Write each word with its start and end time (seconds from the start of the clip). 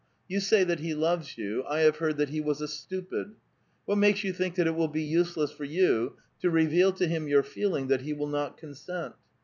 You 0.27 0.39
saj' 0.39 0.63
that 0.65 0.79
he 0.79 0.95
loves 0.95 1.37
you; 1.37 1.63
I 1.65 1.81
have 1.81 1.97
heard 1.97 2.17
that 2.17 2.29
he 2.29 2.41
was 2.41 2.59
a 2.59 2.67
stupid. 2.67 3.35
What 3.85 3.99
raalces 3.99 4.23
you 4.23 4.33
think 4.33 4.55
that 4.55 4.65
it 4.65 4.73
will 4.73 4.87
be 4.87 5.03
useless 5.03 5.51
for 5.51 5.63
you 5.63 6.15
to 6.41 6.49
reveal 6.49 6.91
to 6.93 7.05
him 7.07 7.27
your 7.27 7.43
feeling, 7.43 7.85
that 7.89 8.01
he 8.01 8.11
will 8.13 8.25
not 8.25 8.57
consent? 8.57 9.13